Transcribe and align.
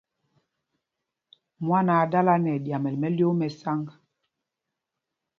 Mwán 1.65 1.87
aa 1.95 2.05
dala 2.11 2.33
nɛ 2.43 2.49
ɛɗyamɛl 2.57 2.95
mɛ́lyōō 3.01 3.33
mɛ́ 3.39 3.49
sǎŋg. 3.59 3.87